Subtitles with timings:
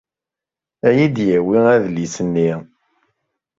[0.87, 2.49] Ad yi-d-yawi adlis-nni.